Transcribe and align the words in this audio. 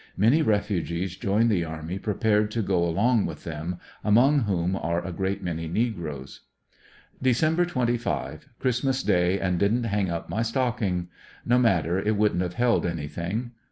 Many 0.17 0.41
refugees 0.41 1.15
join 1.15 1.47
the 1.47 1.63
array 1.63 1.99
prepared 1.99 2.49
to 2.53 2.63
go 2.63 2.83
along 2.83 3.27
with 3.27 3.43
them, 3.43 3.77
among 4.03 4.45
whom 4.45 4.75
are 4.75 5.05
a 5.05 5.11
great 5.11 5.43
many 5.43 5.67
negroes. 5.67 6.39
Dec. 7.23 7.67
25.— 7.67 8.49
Christmas 8.59 9.03
day 9.03 9.39
and 9.39 9.59
didn't 9.59 9.83
hang 9.83 10.09
up 10.09 10.27
my 10.27 10.41
stocking. 10.41 11.09
No 11.45 11.59
matter, 11.59 11.99
it 11.99 12.15
wouldn't 12.17 12.41
have 12.41 12.55
held 12.55 12.83
anything. 12.83 13.51